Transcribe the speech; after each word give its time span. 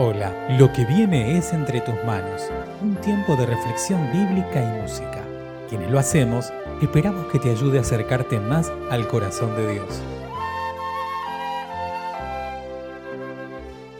Hola, 0.00 0.32
lo 0.56 0.72
que 0.72 0.84
viene 0.84 1.36
es 1.36 1.52
entre 1.52 1.80
tus 1.80 1.96
manos, 2.04 2.52
un 2.80 2.94
tiempo 3.00 3.34
de 3.34 3.46
reflexión 3.46 4.00
bíblica 4.12 4.62
y 4.62 4.80
música. 4.80 5.24
Quienes 5.68 5.90
lo 5.90 5.98
hacemos, 5.98 6.52
esperamos 6.80 7.26
que 7.32 7.40
te 7.40 7.50
ayude 7.50 7.78
a 7.78 7.80
acercarte 7.80 8.38
más 8.38 8.70
al 8.92 9.08
corazón 9.08 9.56
de 9.56 9.72
Dios. 9.72 10.00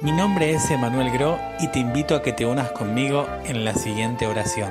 Mi 0.01 0.13
nombre 0.13 0.53
es 0.53 0.71
Emanuel 0.71 1.11
Gro 1.11 1.37
y 1.59 1.67
te 1.67 1.81
invito 1.81 2.15
a 2.15 2.23
que 2.23 2.33
te 2.33 2.47
unas 2.47 2.71
conmigo 2.71 3.27
en 3.45 3.65
la 3.65 3.75
siguiente 3.75 4.29
oración. 4.29 4.71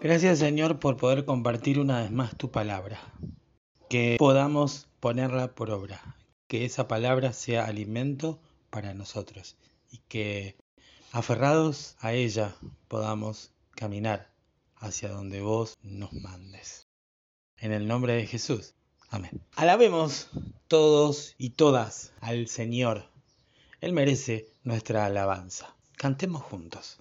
Gracias 0.00 0.40
Señor 0.40 0.80
por 0.80 0.96
poder 0.96 1.24
compartir 1.24 1.78
una 1.78 2.00
vez 2.00 2.10
más 2.10 2.34
tu 2.34 2.50
palabra 2.50 2.98
que 3.90 4.14
podamos 4.20 4.86
ponerla 5.00 5.52
por 5.52 5.72
obra, 5.72 6.16
que 6.46 6.64
esa 6.64 6.86
palabra 6.86 7.32
sea 7.32 7.66
alimento 7.66 8.38
para 8.70 8.94
nosotros 8.94 9.56
y 9.90 9.98
que 10.06 10.56
aferrados 11.10 11.96
a 11.98 12.12
ella 12.12 12.54
podamos 12.86 13.50
caminar 13.72 14.30
hacia 14.76 15.08
donde 15.08 15.40
vos 15.40 15.76
nos 15.82 16.12
mandes. 16.12 16.86
En 17.56 17.72
el 17.72 17.88
nombre 17.88 18.14
de 18.14 18.28
Jesús. 18.28 18.74
Amén. 19.10 19.42
Alabemos 19.56 20.28
todos 20.68 21.34
y 21.36 21.50
todas 21.50 22.12
al 22.20 22.46
Señor. 22.46 23.10
Él 23.80 23.92
merece 23.92 24.46
nuestra 24.62 25.04
alabanza. 25.04 25.74
Cantemos 25.96 26.42
juntos. 26.42 27.00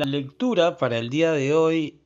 La 0.00 0.06
lectura 0.06 0.78
para 0.78 0.96
el 0.96 1.10
día 1.10 1.32
de 1.32 1.52
hoy 1.52 2.00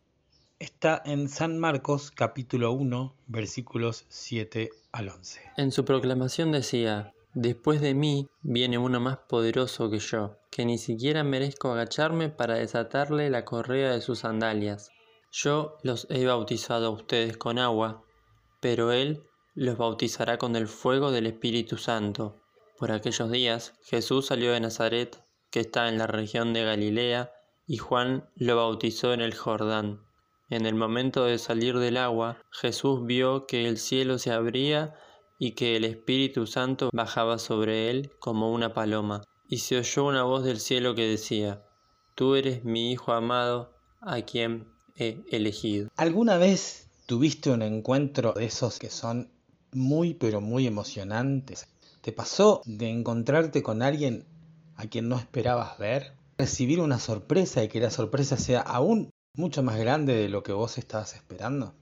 está 0.58 1.00
en 1.04 1.28
San 1.28 1.60
Marcos 1.60 2.10
capítulo 2.10 2.72
1 2.72 3.14
versículos 3.28 4.04
7 4.08 4.70
al 4.90 5.10
11. 5.10 5.40
En 5.56 5.70
su 5.70 5.84
proclamación 5.84 6.50
decía, 6.50 7.14
Después 7.34 7.80
de 7.80 7.94
mí 7.94 8.26
viene 8.42 8.78
uno 8.78 8.98
más 8.98 9.18
poderoso 9.18 9.90
que 9.90 10.00
yo, 10.00 10.40
que 10.50 10.64
ni 10.64 10.76
siquiera 10.76 11.22
merezco 11.22 11.70
agacharme 11.70 12.30
para 12.30 12.56
desatarle 12.56 13.30
la 13.30 13.44
correa 13.44 13.92
de 13.92 14.00
sus 14.00 14.18
sandalias. 14.18 14.90
Yo 15.30 15.78
los 15.84 16.08
he 16.10 16.26
bautizado 16.26 16.88
a 16.88 16.90
ustedes 16.90 17.36
con 17.36 17.60
agua, 17.60 18.02
pero 18.58 18.90
Él 18.90 19.22
los 19.54 19.78
bautizará 19.78 20.36
con 20.36 20.56
el 20.56 20.66
fuego 20.66 21.12
del 21.12 21.28
Espíritu 21.28 21.76
Santo. 21.76 22.42
Por 22.76 22.90
aquellos 22.90 23.30
días 23.30 23.78
Jesús 23.84 24.26
salió 24.26 24.50
de 24.50 24.58
Nazaret, 24.58 25.22
que 25.52 25.60
está 25.60 25.88
en 25.88 25.98
la 25.98 26.08
región 26.08 26.52
de 26.52 26.64
Galilea, 26.64 27.30
y 27.66 27.78
Juan 27.78 28.28
lo 28.36 28.56
bautizó 28.56 29.12
en 29.12 29.20
el 29.20 29.34
Jordán. 29.34 30.00
En 30.50 30.66
el 30.66 30.74
momento 30.74 31.24
de 31.24 31.38
salir 31.38 31.78
del 31.78 31.96
agua, 31.96 32.38
Jesús 32.50 33.04
vio 33.06 33.46
que 33.46 33.66
el 33.66 33.78
cielo 33.78 34.18
se 34.18 34.30
abría 34.30 34.94
y 35.38 35.52
que 35.52 35.76
el 35.76 35.84
Espíritu 35.84 36.46
Santo 36.46 36.90
bajaba 36.92 37.38
sobre 37.38 37.90
él 37.90 38.12
como 38.18 38.52
una 38.52 38.74
paloma. 38.74 39.22
Y 39.48 39.58
se 39.58 39.78
oyó 39.78 40.04
una 40.06 40.22
voz 40.22 40.44
del 40.44 40.60
cielo 40.60 40.94
que 40.94 41.08
decía, 41.08 41.62
Tú 42.14 42.34
eres 42.34 42.64
mi 42.64 42.92
Hijo 42.92 43.12
amado, 43.12 43.74
a 44.00 44.20
quien 44.22 44.68
he 44.96 45.24
elegido. 45.30 45.88
¿Alguna 45.96 46.36
vez 46.36 46.90
tuviste 47.06 47.50
un 47.50 47.62
encuentro 47.62 48.32
de 48.34 48.44
esos 48.44 48.78
que 48.78 48.90
son 48.90 49.30
muy 49.72 50.14
pero 50.14 50.40
muy 50.40 50.66
emocionantes? 50.66 51.66
¿Te 52.02 52.12
pasó 52.12 52.60
de 52.66 52.90
encontrarte 52.90 53.62
con 53.62 53.82
alguien 53.82 54.26
a 54.76 54.86
quien 54.86 55.08
no 55.08 55.16
esperabas 55.16 55.78
ver? 55.78 56.12
¿Recibir 56.36 56.80
una 56.80 56.98
sorpresa 56.98 57.62
y 57.62 57.68
que 57.68 57.80
la 57.80 57.90
sorpresa 57.90 58.36
sea 58.36 58.60
aún 58.60 59.10
mucho 59.36 59.62
más 59.62 59.78
grande 59.78 60.14
de 60.14 60.28
lo 60.28 60.42
que 60.42 60.52
vos 60.52 60.78
estabas 60.78 61.14
esperando? 61.14 61.74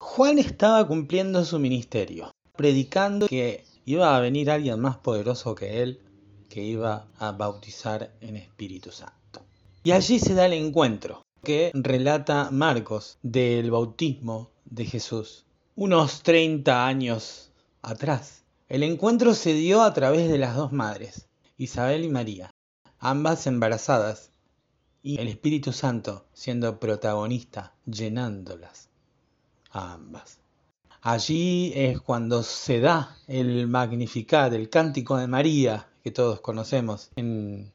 Juan 0.00 0.38
estaba 0.38 0.86
cumpliendo 0.86 1.44
su 1.44 1.60
ministerio, 1.60 2.32
predicando 2.56 3.28
que 3.28 3.64
iba 3.84 4.16
a 4.16 4.20
venir 4.20 4.50
alguien 4.50 4.80
más 4.80 4.96
poderoso 4.96 5.54
que 5.54 5.82
él, 5.82 6.00
que 6.48 6.62
iba 6.62 7.06
a 7.18 7.32
bautizar 7.32 8.12
en 8.20 8.36
Espíritu 8.36 8.90
Santo. 8.90 9.42
Y 9.84 9.92
allí 9.92 10.18
se 10.18 10.34
da 10.34 10.46
el 10.46 10.54
encuentro 10.54 11.22
que 11.44 11.70
relata 11.74 12.50
Marcos 12.50 13.18
del 13.22 13.70
bautismo 13.70 14.50
de 14.64 14.86
Jesús, 14.86 15.44
unos 15.76 16.22
30 16.22 16.86
años 16.86 17.50
atrás. 17.82 18.42
El 18.68 18.82
encuentro 18.82 19.34
se 19.34 19.52
dio 19.52 19.82
a 19.82 19.94
través 19.94 20.28
de 20.28 20.38
las 20.38 20.56
dos 20.56 20.72
madres, 20.72 21.28
Isabel 21.58 22.04
y 22.04 22.08
María, 22.08 22.50
ambas 23.04 23.46
embarazadas, 23.46 24.30
y 25.02 25.20
el 25.20 25.28
Espíritu 25.28 25.72
Santo 25.72 26.24
siendo 26.32 26.80
protagonista, 26.80 27.74
llenándolas 27.84 28.88
a 29.70 29.92
ambas. 29.92 30.38
Allí 31.02 31.70
es 31.74 32.00
cuando 32.00 32.42
se 32.42 32.80
da 32.80 33.18
el 33.26 33.68
Magnificat, 33.68 34.54
el 34.54 34.70
cántico 34.70 35.18
de 35.18 35.26
María 35.26 35.86
que 36.02 36.12
todos 36.12 36.40
conocemos 36.40 37.10
en 37.16 37.70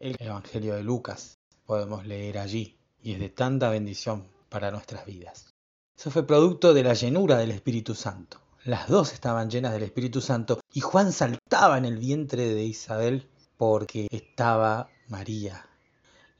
el 0.00 0.16
Evangelio 0.18 0.74
de 0.74 0.82
Lucas. 0.82 1.38
Podemos 1.64 2.04
leer 2.04 2.38
allí 2.38 2.76
y 3.00 3.12
es 3.12 3.20
de 3.20 3.28
tanta 3.28 3.70
bendición 3.70 4.26
para 4.48 4.72
nuestras 4.72 5.06
vidas. 5.06 5.54
Eso 5.96 6.10
fue 6.10 6.26
producto 6.26 6.74
de 6.74 6.82
la 6.82 6.94
llenura 6.94 7.38
del 7.38 7.52
Espíritu 7.52 7.94
Santo. 7.94 8.38
Las 8.64 8.88
dos 8.88 9.12
estaban 9.12 9.48
llenas 9.48 9.72
del 9.72 9.84
Espíritu 9.84 10.20
Santo 10.20 10.58
y 10.72 10.80
Juan 10.80 11.12
saltaba 11.12 11.78
en 11.78 11.84
el 11.84 11.98
vientre 11.98 12.52
de 12.52 12.64
Isabel 12.64 13.28
porque 13.62 14.08
estaba 14.10 14.90
María, 15.06 15.64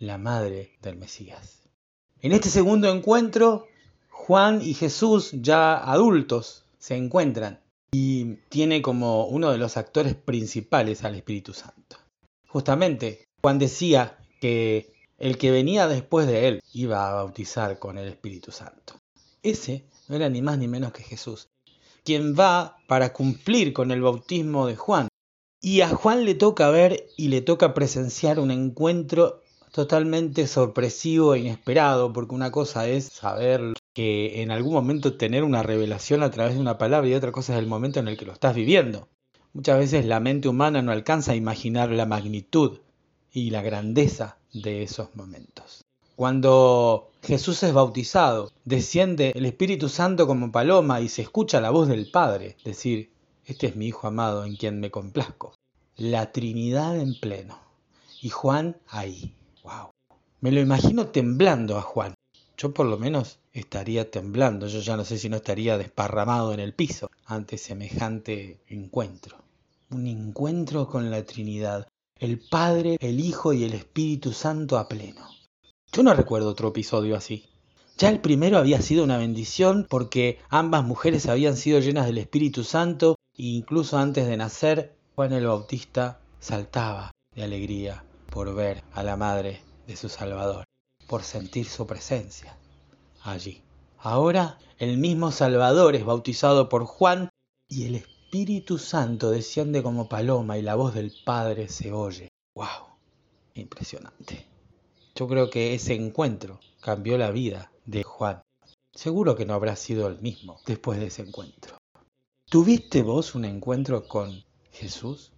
la 0.01 0.19
madre 0.19 0.73
del 0.83 0.97
Mesías. 0.97 1.61
En 2.21 2.33
este 2.33 2.49
segundo 2.49 2.93
encuentro 2.93 3.69
Juan 4.11 4.61
y 4.61 4.75
Jesús, 4.75 5.31
ya 5.33 5.77
adultos, 5.77 6.65
se 6.81 6.97
encuentran 6.97 7.61
y 7.93 8.39
tiene 8.49 8.83
como 8.83 9.27
uno 9.27 9.53
de 9.53 9.59
los 9.59 9.77
actores 9.77 10.17
principales 10.17 11.05
al 11.05 11.15
Espíritu 11.15 11.53
Santo. 11.53 11.97
Justamente, 12.49 13.29
Juan 13.41 13.61
decía 13.61 14.19
que 14.41 14.93
el 15.17 15.39
que 15.39 15.53
venía 15.53 15.87
después 15.87 16.27
de 16.27 16.49
él 16.49 16.61
iba 16.73 17.09
a 17.09 17.15
bautizar 17.15 17.79
con 17.79 17.99
el 17.99 18.09
Espíritu 18.09 18.51
Santo. 18.51 18.95
Ese 19.45 19.85
no 20.09 20.17
era 20.17 20.29
ni 20.29 20.43
más 20.43 20.59
ni 20.59 20.67
menos 20.67 20.93
que 20.93 21.05
Jesús, 21.05 21.47
quien 22.03 22.35
va 22.35 22.79
para 22.89 23.13
cumplir 23.13 23.73
con 23.73 23.93
el 23.93 24.03
bautismo 24.03 24.67
de 24.67 24.75
Juan. 24.75 25.07
Y 25.65 25.83
a 25.83 25.89
Juan 25.91 26.25
le 26.25 26.35
toca 26.35 26.71
ver 26.71 27.07
y 27.17 27.29
le 27.29 27.41
toca 27.41 27.73
presenciar 27.73 28.41
un 28.41 28.51
encuentro 28.51 29.43
totalmente 29.71 30.49
sorpresivo 30.49 31.35
e 31.35 31.39
inesperado, 31.39 32.13
porque 32.13 32.35
una 32.35 32.51
cosa 32.51 32.89
es 32.89 33.05
saber 33.05 33.73
que 33.95 34.43
en 34.43 34.51
algún 34.51 34.73
momento 34.73 35.17
tener 35.17 35.45
una 35.45 35.63
revelación 35.63 36.25
a 36.25 36.33
través 36.33 36.55
de 36.55 36.61
una 36.61 36.79
palabra 36.79 37.09
y 37.09 37.15
otra 37.15 37.31
cosa 37.31 37.53
es 37.53 37.61
el 37.61 37.69
momento 37.69 38.01
en 38.01 38.09
el 38.09 38.17
que 38.17 38.25
lo 38.27 38.33
estás 38.33 38.57
viviendo. 38.57 39.07
Muchas 39.53 39.79
veces 39.79 40.05
la 40.05 40.19
mente 40.19 40.49
humana 40.49 40.83
no 40.83 40.91
alcanza 40.91 41.31
a 41.31 41.37
imaginar 41.37 41.93
la 41.93 42.07
magnitud 42.07 42.81
y 43.33 43.51
la 43.51 43.63
grandeza 43.63 44.39
de 44.53 44.83
esos 44.83 45.15
momentos. 45.15 45.85
Cuando 46.17 47.13
Jesús 47.23 47.63
es 47.63 47.73
bautizado, 47.73 48.51
desciende 48.65 49.31
el 49.37 49.47
Espíritu 49.47 49.89
Santo 49.89 50.27
como 50.27 50.51
paloma 50.51 51.01
y 51.01 51.09
se 51.09 51.23
escucha 51.23 51.61
la 51.61 51.71
voz 51.71 51.87
del 51.87 52.11
Padre 52.11 52.57
decir, 52.65 53.12
este 53.53 53.69
es 53.69 53.77
mi 53.77 53.87
Hijo 53.87 54.07
amado 54.07 54.45
en 54.45 54.57
quien 54.57 54.81
me 54.81 54.91
complazco. 54.91 55.55
La 55.97 56.33
Trinidad 56.33 56.99
en 56.99 57.19
pleno. 57.21 57.59
Y 58.21 58.31
Juan 58.31 58.77
ahí. 58.89 59.35
¡Wow! 59.63 59.91
Me 60.41 60.51
lo 60.51 60.61
imagino 60.61 61.09
temblando 61.09 61.77
a 61.79 61.83
Juan, 61.83 62.15
yo 62.57 62.73
por 62.73 62.87
lo 62.87 62.99
menos 62.99 63.39
estaría 63.53 64.11
temblando, 64.11 64.67
yo 64.69 64.81
ya 64.81 64.97
no 64.97 65.05
sé 65.05 65.19
si 65.19 65.29
no 65.29 65.37
estaría 65.37 65.77
desparramado 65.79 66.53
en 66.53 66.61
el 66.61 66.75
piso 66.75 67.11
ante 67.27 67.59
semejante 67.59 68.61
encuentro. 68.69 69.37
Un 69.91 70.07
encuentro 70.07 70.89
con 70.89 71.11
la 71.11 71.25
Trinidad, 71.25 71.87
el 72.19 72.39
Padre, 72.39 72.97
el 73.01 73.21
Hijo 73.21 73.53
y 73.53 73.65
el 73.65 73.75
Espíritu 73.75 74.33
Santo 74.33 74.79
a 74.79 74.89
pleno. 74.89 75.29
Yo 75.93 76.03
no 76.03 76.15
recuerdo 76.15 76.49
otro 76.49 76.69
episodio 76.69 77.17
así. 77.17 77.49
Ya 77.99 78.09
el 78.09 78.21
primero 78.21 78.59
había 78.59 78.81
sido 78.81 79.05
una 79.05 79.19
bendición 79.19 79.87
porque 79.91 80.39
ambas 80.49 80.85
mujeres 80.85 81.27
habían 81.27 81.57
sido 81.57 81.81
llenas 81.81 82.07
del 82.07 82.19
Espíritu 82.19 82.65
Santo 82.65 83.17
incluso 83.37 83.99
antes 83.99 84.27
de 84.27 84.37
nacer 84.37 84.97
Juan 85.15 85.33
el 85.33 85.47
Bautista 85.47 86.21
saltaba 86.41 87.11
de 87.35 87.43
alegría 87.43 88.05
por 88.31 88.55
ver 88.55 88.83
a 88.93 89.03
la 89.03 89.17
madre 89.17 89.63
de 89.87 89.97
su 89.97 90.09
Salvador 90.09 90.65
por 91.07 91.23
sentir 91.23 91.67
su 91.67 91.87
presencia 91.87 92.57
allí. 93.23 93.63
Ahora 93.99 94.59
el 94.79 94.97
mismo 94.99 95.31
Salvador 95.31 95.95
es 95.95 96.05
bautizado 96.05 96.69
por 96.69 96.85
Juan 96.85 97.29
y 97.69 97.87
el 97.87 97.97
Espíritu 97.97 98.79
Santo 98.79 99.31
desciende 99.31 99.83
como 99.83 100.09
paloma 100.09 100.59
y 100.59 100.63
la 100.63 100.75
voz 100.75 100.95
del 100.95 101.13
Padre 101.25 101.69
se 101.69 101.93
oye. 101.93 102.29
¡Wow! 102.55 102.97
Impresionante. 103.55 104.47
Yo 105.15 105.29
creo 105.29 105.51
que 105.51 105.75
ese 105.75 105.95
encuentro 105.95 106.59
cambió 106.81 107.19
la 107.19 107.31
vida 107.31 107.71
de 107.85 108.03
Juan. 108.03 108.43
Seguro 108.95 109.37
que 109.37 109.47
no 109.47 109.55
habrá 109.55 109.77
sido 109.77 110.09
el 110.09 110.21
mismo 110.21 110.61
después 110.67 110.99
de 110.99 111.07
ese 111.07 111.23
encuentro. 111.23 111.82
¿Tuviste 112.53 113.01
vos 113.01 113.35
un 113.35 113.47
encuentro 113.47 114.07
con 114.07 114.45
Jesús? 114.73 115.33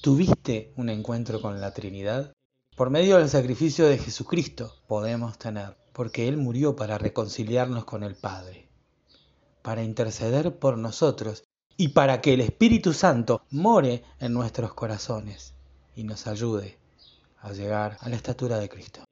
¿Tuviste 0.00 0.72
un 0.74 0.88
encuentro 0.88 1.40
con 1.40 1.60
la 1.60 1.72
Trinidad? 1.72 2.32
Por 2.74 2.90
medio 2.90 3.18
del 3.18 3.28
sacrificio 3.28 3.86
de 3.86 3.96
Jesucristo 3.96 4.74
podemos 4.88 5.38
tener, 5.38 5.76
porque 5.92 6.26
Él 6.26 6.36
murió 6.36 6.74
para 6.74 6.98
reconciliarnos 6.98 7.84
con 7.84 8.02
el 8.02 8.16
Padre, 8.16 8.68
para 9.62 9.84
interceder 9.84 10.58
por 10.58 10.78
nosotros 10.78 11.44
y 11.76 11.90
para 11.90 12.20
que 12.20 12.34
el 12.34 12.40
Espíritu 12.40 12.92
Santo 12.92 13.42
more 13.52 14.02
en 14.18 14.32
nuestros 14.32 14.74
corazones 14.74 15.54
y 15.94 16.02
nos 16.02 16.26
ayude 16.26 16.76
a 17.40 17.52
llegar 17.52 17.98
a 18.00 18.08
la 18.08 18.16
estatura 18.16 18.58
de 18.58 18.68
Cristo. 18.68 19.04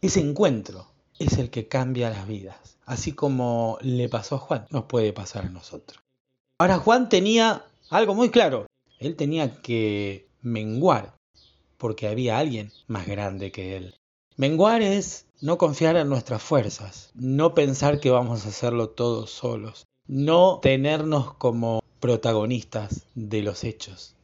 Ese 0.00 0.18
encuentro 0.18 0.88
es 1.20 1.38
el 1.38 1.50
que 1.50 1.68
cambia 1.68 2.10
las 2.10 2.26
vidas, 2.26 2.76
así 2.86 3.12
como 3.12 3.78
le 3.82 4.08
pasó 4.08 4.34
a 4.34 4.38
Juan, 4.40 4.66
nos 4.70 4.86
puede 4.86 5.12
pasar 5.12 5.44
a 5.44 5.50
nosotros. 5.50 6.02
Ahora 6.60 6.78
Juan 6.78 7.08
tenía 7.08 7.64
algo 7.88 8.16
muy 8.16 8.30
claro, 8.30 8.66
él 8.98 9.14
tenía 9.14 9.62
que 9.62 10.26
menguar 10.42 11.14
porque 11.76 12.08
había 12.08 12.36
alguien 12.36 12.72
más 12.88 13.06
grande 13.06 13.52
que 13.52 13.76
él. 13.76 13.94
Menguar 14.36 14.82
es 14.82 15.26
no 15.40 15.56
confiar 15.56 15.96
en 15.96 16.08
nuestras 16.08 16.42
fuerzas, 16.42 17.12
no 17.14 17.54
pensar 17.54 18.00
que 18.00 18.10
vamos 18.10 18.44
a 18.44 18.48
hacerlo 18.48 18.88
todos 18.88 19.30
solos, 19.30 19.86
no 20.08 20.58
tenernos 20.60 21.32
como 21.34 21.80
protagonistas 22.00 23.06
de 23.14 23.42
los 23.42 23.62
hechos, 23.62 24.16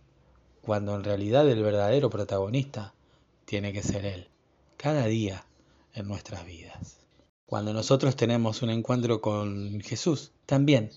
cuando 0.61 0.97
en 0.97 1.05
realidad 1.05 1.49
el 1.49 1.62
verdadero 1.62 2.11
protagonista 2.11 2.95
tiene 3.45 3.73
que 3.73 3.85
ser 3.85 4.07
Él, 4.07 4.26
cada 4.76 5.07
día 5.07 5.45
en 5.93 6.09
nuestras 6.09 6.45
vidas. 6.45 6.97
Cuando 7.47 7.73
nosotros 7.73 8.17
tenemos 8.17 8.62
un 8.62 8.71
encuentro 8.71 9.21
con 9.21 9.81
Jesús, 9.83 10.33
también 10.47 10.91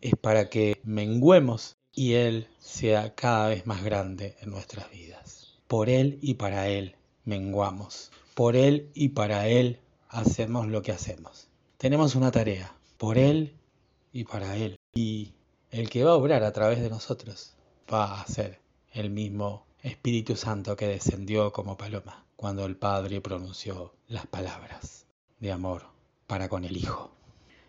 es 0.00 0.14
para 0.14 0.48
que 0.48 0.80
menguemos 0.84 1.76
y 1.92 2.14
Él 2.14 2.48
sea 2.60 3.14
cada 3.14 3.48
vez 3.48 3.66
más 3.66 3.82
grande 3.82 4.36
en 4.40 4.50
nuestras 4.50 4.90
vidas. 4.90 5.58
Por 5.66 5.88
Él 5.88 6.18
y 6.22 6.34
para 6.34 6.68
Él 6.68 6.96
menguamos. 7.24 8.10
Por 8.34 8.56
Él 8.56 8.90
y 8.94 9.10
para 9.10 9.48
Él 9.48 9.80
hacemos 10.08 10.68
lo 10.68 10.82
que 10.82 10.92
hacemos. 10.92 11.48
Tenemos 11.76 12.14
una 12.14 12.30
tarea. 12.30 12.74
Por 12.96 13.18
Él 13.18 13.54
y 14.12 14.24
para 14.24 14.56
Él. 14.56 14.76
Y 14.94 15.32
el 15.70 15.90
que 15.90 16.04
va 16.04 16.12
a 16.12 16.16
obrar 16.16 16.44
a 16.44 16.52
través 16.52 16.80
de 16.80 16.90
nosotros 16.90 17.54
va 17.92 18.20
a 18.20 18.26
ser 18.26 18.60
el 18.92 19.10
mismo 19.10 19.66
Espíritu 19.82 20.36
Santo 20.36 20.76
que 20.76 20.88
descendió 20.88 21.52
como 21.52 21.76
paloma 21.76 22.24
cuando 22.36 22.64
el 22.64 22.76
Padre 22.76 23.20
pronunció 23.20 23.94
las 24.06 24.26
palabras 24.26 25.06
de 25.40 25.52
amor 25.52 25.86
para 26.26 26.48
con 26.48 26.64
el 26.64 26.76
Hijo. 26.76 27.17